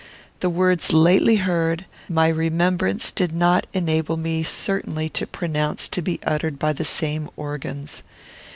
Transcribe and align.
The 0.39 0.49
words 0.49 0.93
lately 0.93 1.35
heard, 1.35 1.85
my 2.09 2.27
remembrance 2.27 3.11
did 3.11 3.35
not 3.35 3.67
enable 3.71 4.17
me 4.17 4.41
certainly 4.41 5.09
to 5.09 5.27
pronounce 5.27 5.87
to 5.89 6.01
be 6.01 6.19
uttered 6.25 6.57
by 6.57 6.73
the 6.73 6.85
same 6.85 7.29
organs. 7.37 8.01